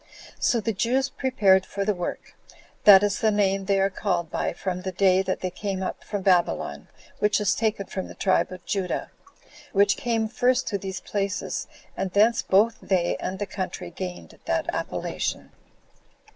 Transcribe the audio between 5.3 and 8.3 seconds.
they came up from Babylon, which is taken from the